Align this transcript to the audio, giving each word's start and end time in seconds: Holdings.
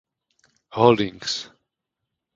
Holdings. 0.71 1.51